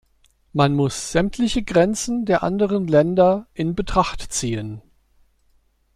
Man 0.51 0.73
muss 0.73 1.11
sämtliche 1.11 1.61
Grenzen 1.61 2.25
der 2.25 2.41
anderen 2.41 2.87
Länder 2.87 3.45
in 3.53 3.75
Betracht 3.75 4.33
ziehen. 4.33 4.81